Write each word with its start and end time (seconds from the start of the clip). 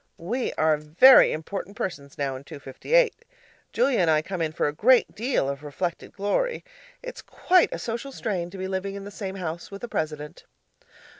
We're 0.17 0.77
very 0.77 1.31
important 1.31 1.77
persons 1.77 2.17
now 2.17 2.35
in 2.35 2.43
'258.' 2.43 3.23
Julia 3.71 3.99
and 3.99 4.09
I 4.09 4.23
come 4.23 4.41
in 4.41 4.51
for 4.51 4.67
a 4.67 4.73
great 4.73 5.13
deal 5.13 5.47
of 5.47 5.61
reflected 5.61 6.11
glory. 6.13 6.63
It's 7.03 7.21
quite 7.21 7.69
a 7.71 7.77
social 7.77 8.11
strain 8.11 8.49
to 8.49 8.57
be 8.57 8.67
living 8.67 8.95
in 8.95 9.03
the 9.03 9.11
same 9.11 9.35
house 9.35 9.69
with 9.69 9.83
a 9.83 9.87
president. 9.87 10.43